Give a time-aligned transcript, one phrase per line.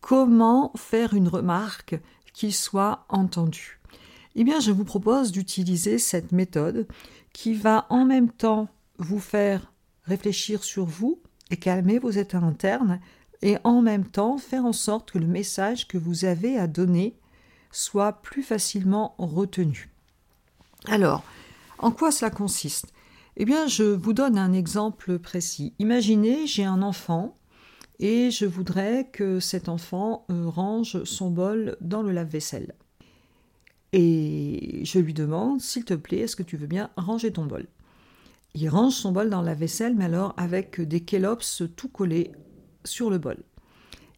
[0.00, 1.98] Comment faire une remarque
[2.32, 3.80] qui soit entendue
[4.36, 6.86] Eh bien, je vous propose d'utiliser cette méthode
[7.32, 8.68] qui va en même temps
[8.98, 9.72] vous faire
[10.04, 13.00] réfléchir sur vous et calmer vos états internes
[13.42, 17.16] et en même temps faire en sorte que le message que vous avez à donner
[17.70, 19.90] soit plus facilement retenu.
[20.86, 21.22] Alors,
[21.78, 22.92] en quoi cela consiste?
[23.36, 25.74] Eh bien, je vous donne un exemple précis.
[25.78, 27.37] Imaginez, j'ai un enfant
[28.00, 32.74] et je voudrais que cet enfant euh, range son bol dans le lave-vaisselle.
[33.92, 37.66] Et je lui demande, s'il te plaît, est-ce que tu veux bien ranger ton bol?
[38.54, 42.32] Il range son bol dans la vaisselle, mais alors avec des kélops tout collés
[42.84, 43.38] sur le bol.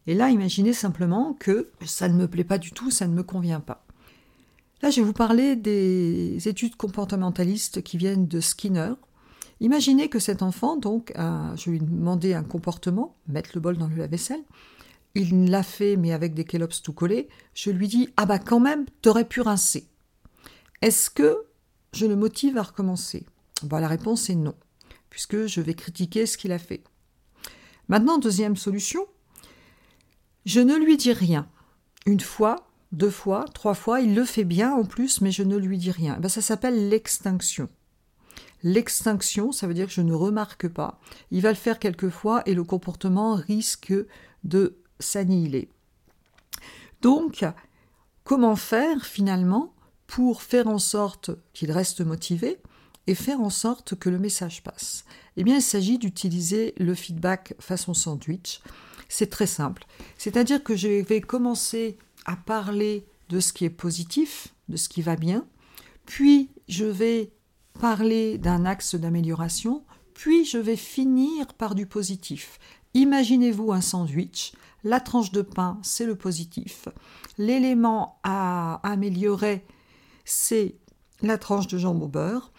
[0.07, 3.23] Et là, imaginez simplement que ça ne me plaît pas du tout, ça ne me
[3.23, 3.87] convient pas.
[4.83, 8.95] Là, je vais vous parler des études comportementalistes qui viennent de Skinner,
[9.61, 13.89] Imaginez que cet enfant, donc, je lui ai demandé un comportement, mettre le bol dans
[13.89, 14.43] le lave-vaisselle.
[15.15, 17.29] Il l'a fait, mais avec des kélops tout collés.
[17.53, 19.87] Je lui dis Ah bah quand même, t'aurais pu rincer.
[20.83, 21.45] Est-ce que
[21.93, 23.27] je le motive à recommencer?
[23.65, 24.55] Bah, La réponse est non,
[25.11, 26.85] puisque je vais critiquer ce qu'il a fait.
[27.89, 29.05] Maintenant, deuxième solution,
[30.47, 31.49] je ne lui dis rien.
[32.07, 35.57] Une fois, deux fois, trois fois, il le fait bien en plus, mais je ne
[35.57, 36.19] lui dis rien.
[36.21, 37.69] Ben, ça s'appelle l'extinction.
[38.63, 41.01] L'extinction, ça veut dire que je ne remarque pas.
[41.31, 43.95] Il va le faire quelquefois et le comportement risque
[44.45, 45.69] de s'annihiler.
[47.01, 47.45] Donc,
[48.25, 49.73] comment faire finalement
[50.07, 52.59] pour faire en sorte qu'il reste motivé
[53.07, 55.05] et faire en sorte que le message passe?
[55.37, 58.61] Eh bien, il s'agit d'utiliser le feedback façon sandwich.
[59.09, 59.87] C'est très simple.
[60.19, 65.03] C'est-à-dire que je vais commencer à parler de ce qui est positif, de ce qui
[65.03, 65.47] va bien,
[66.05, 67.33] puis je vais
[67.79, 72.59] parler d'un axe d'amélioration, puis je vais finir par du positif.
[72.95, 74.53] Imaginez-vous un sandwich,
[74.85, 76.89] la tranche de pain, c'est le positif.
[77.39, 79.65] L'élément à améliorer,
[80.25, 80.75] c'est
[81.23, 82.53] la tranche de jambon au beurre.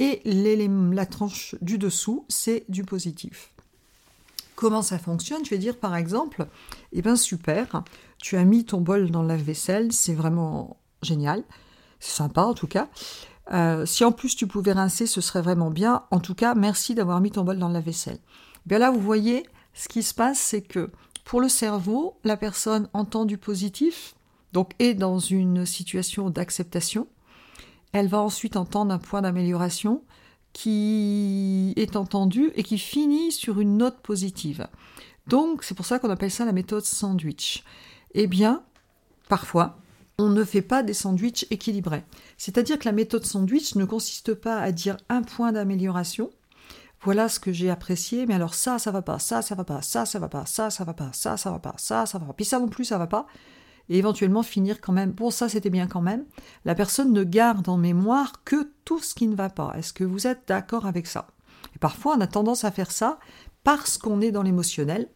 [0.00, 3.52] Et la tranche du dessous, c'est du positif.
[4.54, 5.44] Comment ça fonctionne?
[5.44, 6.46] Je vais dire par exemple,
[6.92, 7.82] eh bien super,
[8.18, 11.42] tu as mis ton bol dans la vaisselle c'est vraiment génial,
[12.00, 12.88] c'est sympa en tout cas.
[13.52, 16.02] Euh, si en plus tu pouvais rincer, ce serait vraiment bien.
[16.10, 18.18] En tout cas, merci d'avoir mis ton bol dans la vaisselle.
[18.66, 19.44] Bien là, vous voyez,
[19.74, 20.90] ce qui se passe, c'est que
[21.24, 24.14] pour le cerveau, la personne entend du positif,
[24.52, 27.06] donc est dans une situation d'acceptation.
[27.92, 30.02] Elle va ensuite entendre un point d'amélioration
[30.52, 34.66] qui est entendu et qui finit sur une note positive.
[35.26, 37.62] Donc, c'est pour ça qu'on appelle ça la méthode sandwich.
[38.14, 38.62] Eh bien,
[39.28, 39.78] parfois,
[40.18, 42.04] on ne fait pas des sandwichs équilibrés.
[42.36, 46.30] C'est-à-dire que la méthode sandwich ne consiste pas à dire un point d'amélioration.
[47.02, 49.82] Voilà ce que j'ai apprécié, mais alors ça, ça va pas, ça, ça va pas,
[49.82, 52.26] ça, ça va pas, ça, ça va pas, ça, ça va pas, ça, ça va
[52.26, 53.28] pas, puis ça non plus, ça va pas,
[53.88, 56.24] et éventuellement finir quand même, bon, ça c'était bien quand même.
[56.64, 59.72] La personne ne garde en mémoire que tout ce qui ne va pas.
[59.76, 61.28] Est-ce que vous êtes d'accord avec ça?
[61.76, 63.20] Et parfois, on a tendance à faire ça
[63.62, 65.08] parce qu'on est dans l'émotionnel,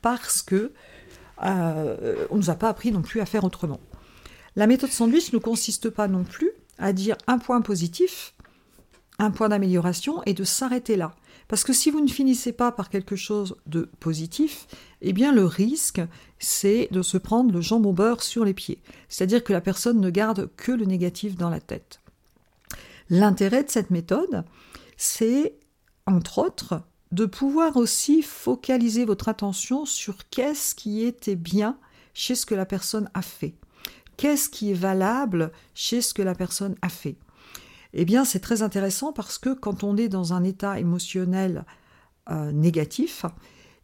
[0.00, 0.72] parce que
[1.44, 3.80] euh, on nous a pas appris non plus à faire autrement.
[4.56, 8.34] La méthode sandwich ne consiste pas non plus à dire un point positif,
[9.18, 11.14] un point d'amélioration et de s'arrêter là.
[11.48, 14.66] Parce que si vous ne finissez pas par quelque chose de positif,
[15.00, 16.00] eh bien le risque,
[16.38, 18.80] c'est de se prendre le jambon beurre sur les pieds.
[19.08, 22.00] C'est-à-dire que la personne ne garde que le négatif dans la tête.
[23.08, 24.44] L'intérêt de cette méthode,
[24.98, 25.54] c'est,
[26.06, 31.78] entre autres, de pouvoir aussi focaliser votre attention sur qu'est-ce qui était bien
[32.12, 33.54] chez ce que la personne a fait
[34.18, 37.16] qu'est-ce qui est valable chez ce que la personne a fait
[37.94, 41.64] Eh bien, c'est très intéressant parce que quand on est dans un état émotionnel
[42.28, 43.24] euh, négatif,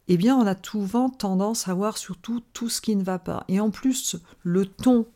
[0.07, 3.45] eh bien, on a souvent tendance à voir surtout tout ce qui ne va pas.
[3.47, 5.07] Et en plus, le ton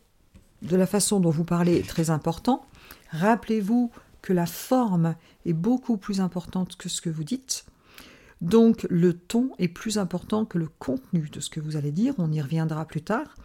[0.62, 2.66] de la façon dont vous parlez est très important.
[3.12, 5.14] Rappelez-vous que la forme
[5.46, 7.64] est beaucoup plus importante que ce que vous dites.
[8.40, 12.14] Donc le ton est plus important que le contenu de ce que vous allez dire,
[12.18, 13.36] on y reviendra plus tard.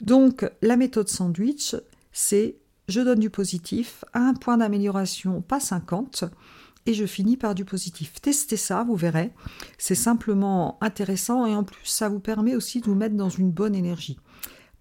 [0.00, 1.76] Donc la méthode sandwich,
[2.12, 2.56] c'est
[2.88, 6.24] je donne du positif un point d'amélioration, pas 50,
[6.86, 8.20] et je finis par du positif.
[8.20, 9.32] Testez ça, vous verrez.
[9.78, 13.50] C'est simplement intéressant et en plus ça vous permet aussi de vous mettre dans une
[13.50, 14.18] bonne énergie.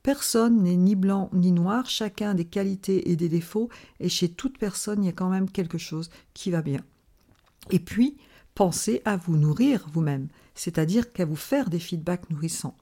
[0.02, 3.70] Personne n'est ni blanc ni noir, chacun a des qualités et des défauts,
[4.00, 6.82] et chez toute personne, il y a quand même quelque chose qui va bien.
[7.70, 8.18] Et puis,
[8.56, 12.78] pensez à vous nourrir vous-même, c'est-à-dire qu'à vous faire des feedbacks nourrissants.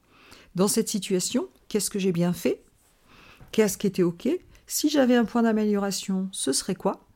[0.53, 2.63] Dans cette situation, qu'est-ce que j'ai bien fait?
[3.51, 4.27] Qu'est-ce qui était OK?
[4.67, 7.07] Si j'avais un point d'amélioration, ce serait quoi?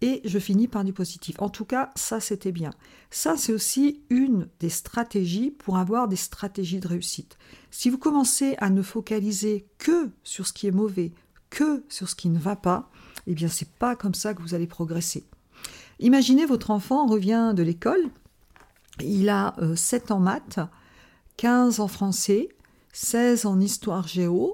[0.00, 1.36] Et je finis par du positif.
[1.42, 2.70] En tout cas, ça c'était bien.
[3.10, 7.36] Ça c'est aussi une des stratégies pour avoir des stratégies de réussite.
[7.70, 11.12] Si vous commencez à ne focaliser que sur ce qui est mauvais,
[11.50, 12.90] que sur ce qui ne va pas,
[13.26, 15.24] eh bien c'est pas comme ça que vous allez progresser.
[15.98, 18.10] Imaginez votre enfant revient de l'école,
[19.00, 20.60] il a 7 euh, en maths,
[21.38, 22.48] 15 en français,
[22.92, 24.52] 16 en histoire géo,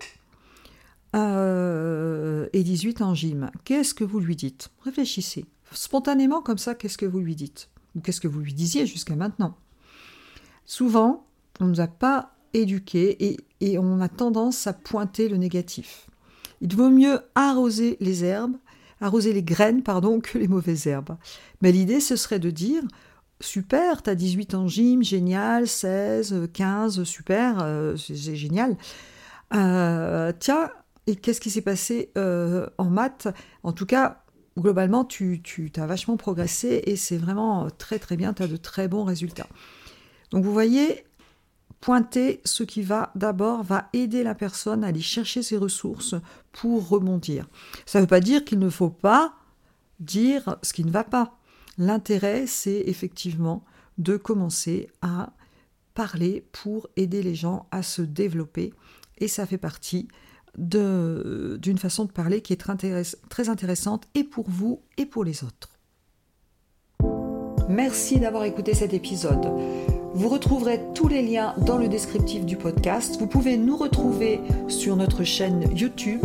[1.15, 3.51] euh, et 18 en gym.
[3.65, 4.71] Qu'est-ce que vous lui dites?
[4.83, 5.47] Réfléchissez.
[5.73, 7.69] Spontanément, comme ça, qu'est-ce que vous lui dites?
[7.95, 9.57] Ou qu'est-ce que vous lui disiez jusqu'à maintenant?
[10.67, 11.27] Souvent,
[11.61, 16.09] on ne nous a pas éduqués et, et on a tendance à pointer le négatif.
[16.61, 18.57] Il vaut mieux arroser les herbes,
[19.01, 21.17] arroser les graines, pardon, que les mauvaises herbes.
[21.63, 22.83] Mais l'idée, ce serait de dire
[23.41, 28.77] super, t'as 18 en gym, génial, 16, 15, super, euh, c'est génial.
[29.55, 30.71] Euh, tiens,
[31.07, 33.29] et qu'est-ce qui s'est passé euh, en maths?
[33.63, 34.23] En tout cas,
[34.59, 38.57] globalement, tu, tu as vachement progressé et c'est vraiment très très bien, tu as de
[38.57, 39.49] très bons résultats.
[40.31, 41.05] Donc vous voyez,
[41.81, 46.15] pointer ce qui va d'abord va aider la personne à aller chercher ses ressources
[46.51, 47.47] pour rebondir.
[47.85, 49.35] Ça ne veut pas dire qu'il ne faut pas
[50.01, 51.37] dire ce qui ne va pas.
[51.79, 53.65] L'intérêt, c'est effectivement
[53.99, 55.33] de commencer à
[55.95, 58.73] parler pour aider les gens à se développer
[59.19, 60.09] et ça fait partie
[60.57, 62.65] d'une façon de parler qui est
[63.29, 65.71] très intéressante et pour vous et pour les autres.
[67.69, 69.51] Merci d'avoir écouté cet épisode.
[70.15, 73.17] Vous retrouverez tous les liens dans le descriptif du podcast.
[73.19, 76.25] Vous pouvez nous retrouver sur notre chaîne YouTube.